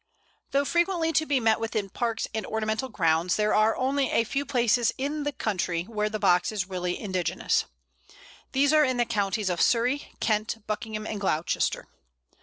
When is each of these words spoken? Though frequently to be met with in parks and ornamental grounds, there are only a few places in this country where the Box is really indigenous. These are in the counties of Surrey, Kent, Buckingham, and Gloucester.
Though 0.49 0.65
frequently 0.65 1.13
to 1.13 1.27
be 1.27 1.39
met 1.39 1.59
with 1.59 1.75
in 1.75 1.87
parks 1.89 2.27
and 2.33 2.43
ornamental 2.43 2.89
grounds, 2.89 3.35
there 3.35 3.53
are 3.53 3.77
only 3.77 4.09
a 4.09 4.23
few 4.23 4.47
places 4.47 4.91
in 4.97 5.25
this 5.25 5.33
country 5.37 5.83
where 5.83 6.09
the 6.09 6.17
Box 6.17 6.51
is 6.51 6.67
really 6.67 6.99
indigenous. 6.99 7.65
These 8.51 8.73
are 8.73 8.83
in 8.83 8.97
the 8.97 9.05
counties 9.05 9.51
of 9.51 9.61
Surrey, 9.61 10.11
Kent, 10.19 10.65
Buckingham, 10.65 11.05
and 11.05 11.21
Gloucester. 11.21 11.87